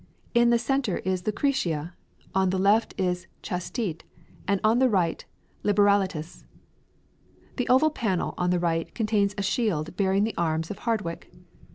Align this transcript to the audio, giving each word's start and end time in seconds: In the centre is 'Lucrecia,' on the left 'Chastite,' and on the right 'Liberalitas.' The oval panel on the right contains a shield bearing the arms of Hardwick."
In 0.33 0.49
the 0.49 0.57
centre 0.57 0.97
is 1.05 1.21
'Lucrecia,' 1.21 1.91
on 2.33 2.49
the 2.49 2.57
left 2.57 2.99
'Chastite,' 3.43 4.03
and 4.47 4.59
on 4.63 4.79
the 4.79 4.89
right 4.89 5.23
'Liberalitas.' 5.63 6.43
The 7.57 7.69
oval 7.69 7.91
panel 7.91 8.33
on 8.35 8.49
the 8.49 8.57
right 8.57 8.91
contains 8.95 9.35
a 9.37 9.43
shield 9.43 9.95
bearing 9.97 10.23
the 10.23 10.33
arms 10.39 10.71
of 10.71 10.79
Hardwick." 10.89 11.31